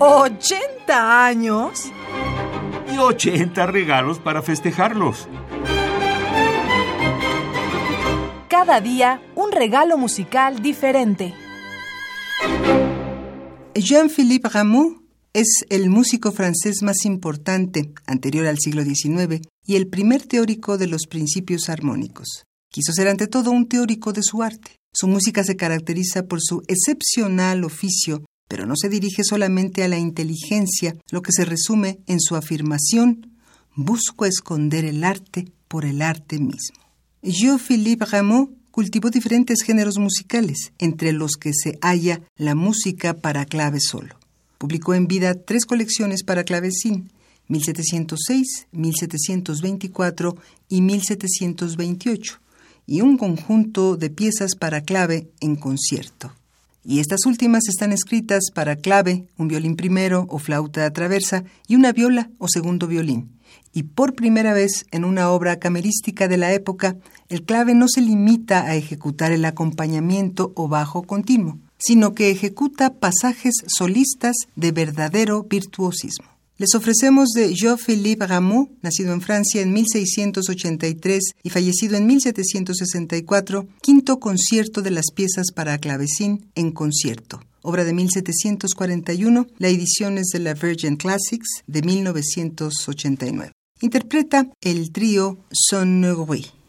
¿80 0.00 0.88
años? 0.88 1.92
Y 2.90 2.96
80 2.96 3.66
regalos 3.66 4.18
para 4.18 4.40
festejarlos. 4.40 5.28
Cada 8.48 8.80
día 8.80 9.20
un 9.34 9.52
regalo 9.52 9.98
musical 9.98 10.62
diferente. 10.62 11.34
Jean-Philippe 13.74 14.48
Rameau 14.48 15.02
es 15.34 15.66
el 15.68 15.90
músico 15.90 16.32
francés 16.32 16.82
más 16.82 17.04
importante, 17.04 17.92
anterior 18.06 18.46
al 18.46 18.58
siglo 18.58 18.82
XIX, 18.82 19.46
y 19.66 19.76
el 19.76 19.86
primer 19.86 20.22
teórico 20.22 20.78
de 20.78 20.86
los 20.86 21.02
principios 21.08 21.68
armónicos. 21.68 22.44
Quiso 22.72 22.92
ser 22.94 23.08
ante 23.08 23.26
todo 23.26 23.50
un 23.50 23.68
teórico 23.68 24.14
de 24.14 24.22
su 24.22 24.42
arte. 24.42 24.76
Su 24.94 25.08
música 25.08 25.44
se 25.44 25.56
caracteriza 25.56 26.22
por 26.22 26.40
su 26.40 26.62
excepcional 26.68 27.64
oficio, 27.64 28.24
pero 28.50 28.66
no 28.66 28.74
se 28.74 28.88
dirige 28.88 29.22
solamente 29.22 29.84
a 29.84 29.88
la 29.88 29.96
inteligencia, 29.96 30.96
lo 31.12 31.22
que 31.22 31.30
se 31.30 31.44
resume 31.44 32.00
en 32.08 32.20
su 32.20 32.34
afirmación, 32.34 33.30
busco 33.76 34.26
esconder 34.26 34.84
el 34.84 35.04
arte 35.04 35.52
por 35.68 35.84
el 35.84 36.02
arte 36.02 36.40
mismo. 36.40 36.82
Jean-Philippe 37.22 38.06
Rameau 38.06 38.52
cultivó 38.72 39.08
diferentes 39.08 39.62
géneros 39.62 39.98
musicales, 39.98 40.72
entre 40.80 41.12
los 41.12 41.36
que 41.36 41.52
se 41.54 41.78
halla 41.80 42.22
la 42.36 42.56
música 42.56 43.14
para 43.14 43.44
clave 43.44 43.78
solo. 43.78 44.16
Publicó 44.58 44.94
en 44.94 45.06
vida 45.06 45.34
tres 45.34 45.64
colecciones 45.64 46.24
para 46.24 46.42
clavecín, 46.42 47.12
1706, 47.46 48.66
1724 48.72 50.36
y 50.68 50.80
1728, 50.82 52.40
y 52.88 53.00
un 53.00 53.16
conjunto 53.16 53.96
de 53.96 54.10
piezas 54.10 54.56
para 54.56 54.80
clave 54.80 55.30
en 55.38 55.54
concierto. 55.54 56.32
Y 56.82 57.00
estas 57.00 57.26
últimas 57.26 57.68
están 57.68 57.92
escritas 57.92 58.44
para 58.54 58.76
clave, 58.76 59.26
un 59.36 59.48
violín 59.48 59.76
primero 59.76 60.26
o 60.30 60.38
flauta 60.38 60.90
traversa 60.92 61.44
y 61.68 61.76
una 61.76 61.92
viola 61.92 62.30
o 62.38 62.48
segundo 62.48 62.86
violín. 62.86 63.38
Y 63.72 63.82
por 63.84 64.14
primera 64.14 64.54
vez 64.54 64.86
en 64.90 65.04
una 65.04 65.30
obra 65.30 65.58
camerística 65.58 66.26
de 66.26 66.38
la 66.38 66.52
época, 66.52 66.96
el 67.28 67.42
clave 67.42 67.74
no 67.74 67.86
se 67.86 68.00
limita 68.00 68.64
a 68.64 68.76
ejecutar 68.76 69.30
el 69.30 69.44
acompañamiento 69.44 70.52
o 70.56 70.68
bajo 70.68 71.02
continuo, 71.02 71.58
sino 71.78 72.14
que 72.14 72.30
ejecuta 72.30 72.94
pasajes 72.94 73.54
solistas 73.66 74.36
de 74.56 74.72
verdadero 74.72 75.44
virtuosismo. 75.44 76.29
Les 76.60 76.74
ofrecemos 76.74 77.30
de 77.30 77.54
Jean-Philippe 77.54 78.26
Rameau, 78.26 78.68
nacido 78.82 79.14
en 79.14 79.22
Francia 79.22 79.62
en 79.62 79.72
1683 79.72 81.22
y 81.42 81.48
fallecido 81.48 81.96
en 81.96 82.06
1764, 82.06 83.66
quinto 83.80 84.20
concierto 84.20 84.82
de 84.82 84.90
las 84.90 85.06
piezas 85.10 85.52
para 85.54 85.78
clavecín 85.78 86.50
en 86.54 86.72
concierto. 86.72 87.40
Obra 87.62 87.84
de 87.84 87.94
1741, 87.94 89.46
la 89.56 89.68
edición 89.68 90.18
es 90.18 90.26
de 90.34 90.40
la 90.40 90.52
Virgin 90.52 90.96
Classics 90.96 91.62
de 91.66 91.80
1989. 91.80 93.52
Interpreta 93.80 94.46
el 94.60 94.92
trío 94.92 95.38
Sonnerie. 95.50 96.59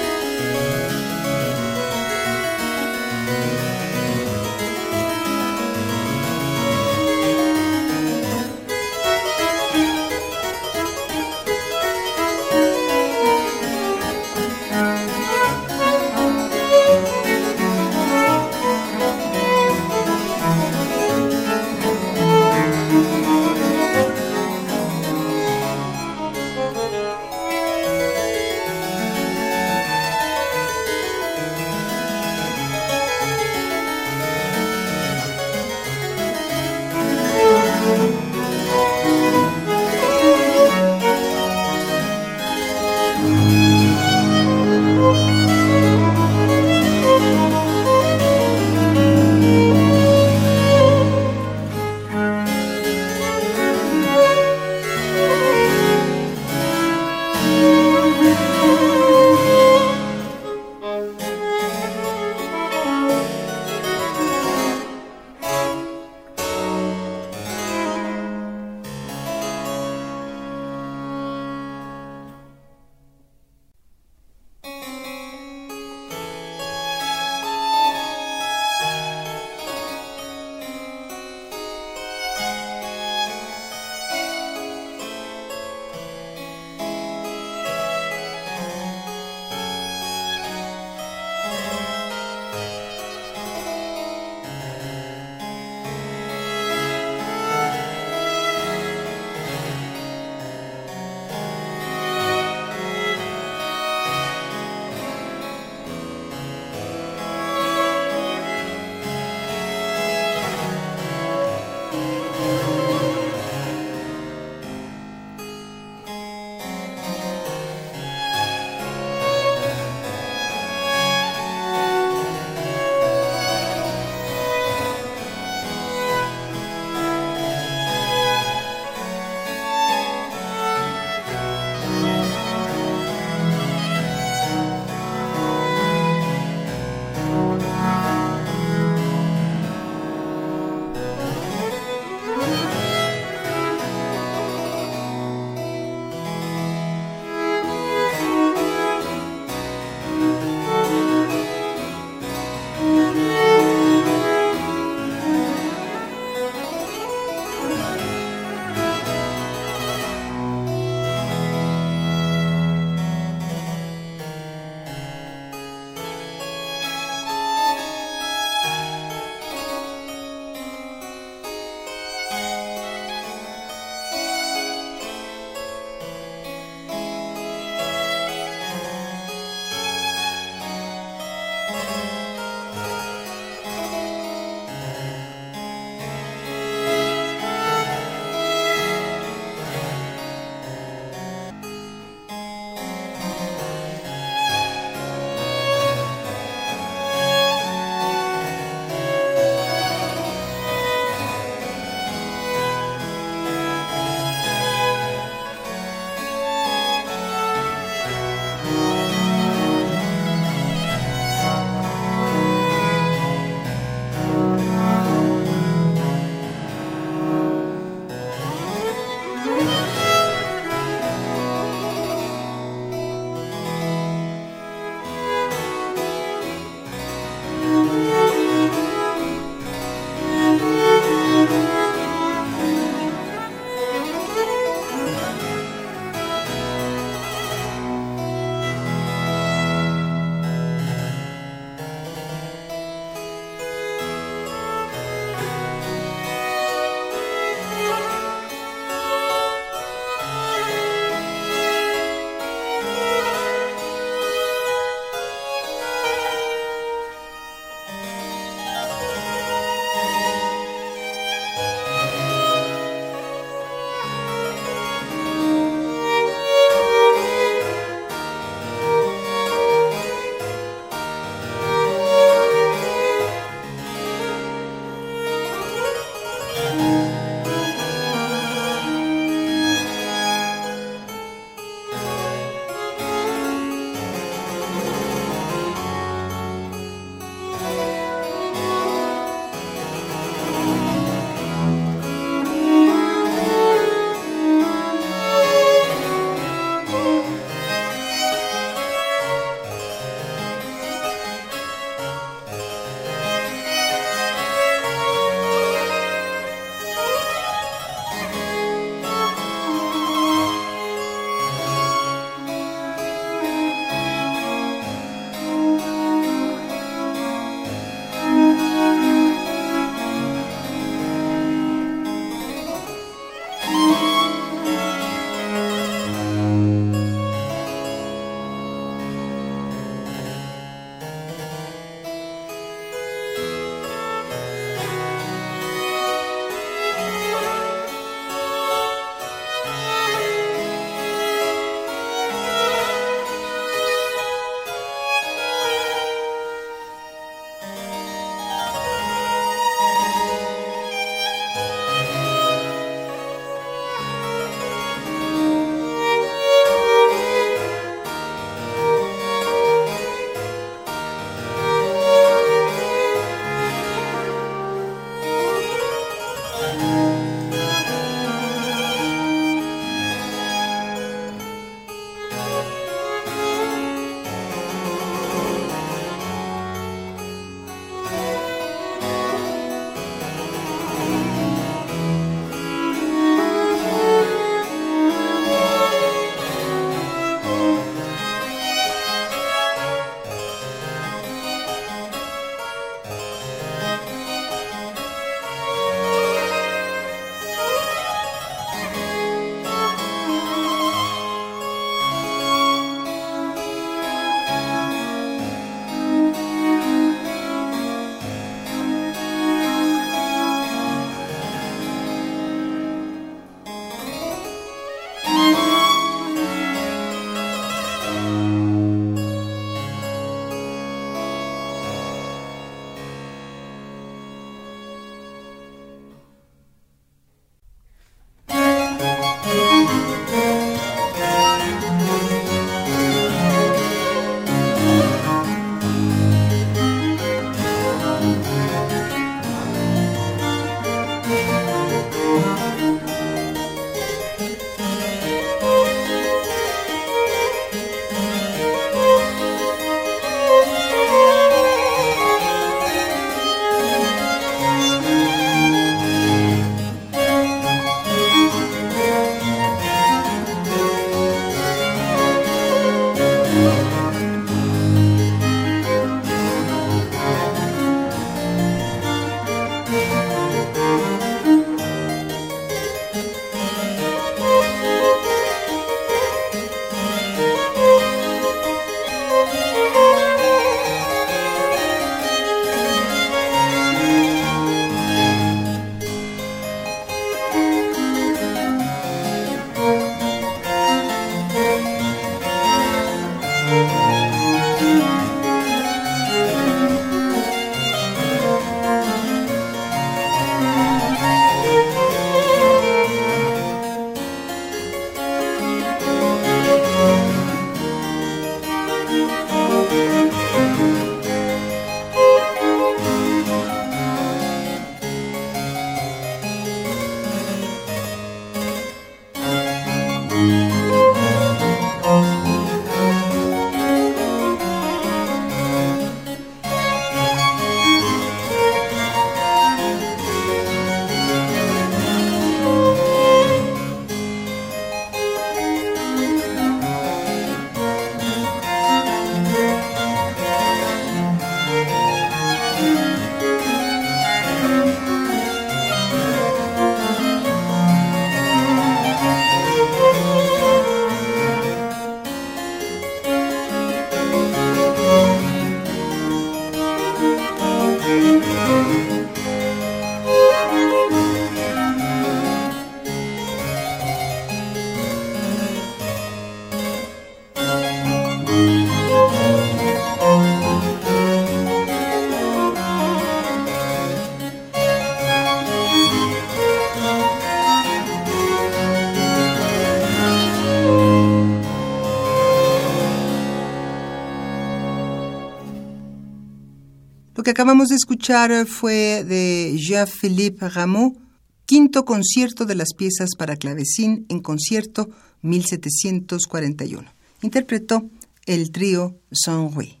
Que 587.50 587.62
acabamos 587.62 587.88
de 587.88 587.96
escuchar 587.96 588.64
fue 588.64 589.24
de 589.24 589.74
Jean-Philippe 589.76 590.68
Rameau, 590.68 591.18
quinto 591.66 592.04
concierto 592.04 592.64
de 592.64 592.76
las 592.76 592.94
piezas 592.96 593.30
para 593.36 593.56
clavecín 593.56 594.24
en 594.28 594.38
concierto 594.38 595.08
1741. 595.42 597.12
Interpretó 597.42 598.08
el 598.46 598.70
trío 598.70 599.16
Saint-Rui. 599.32 600.00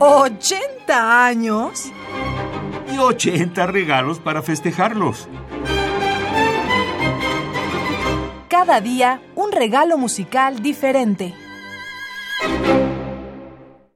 ¿80 0.00 0.88
años? 0.88 1.84
Y 2.92 2.98
80 2.98 3.68
regalos 3.68 4.18
para 4.18 4.42
festejarlos. 4.42 5.28
Cada 8.48 8.80
día 8.80 9.22
un 9.36 9.52
regalo 9.52 9.96
musical 9.96 10.60
diferente. 10.60 11.34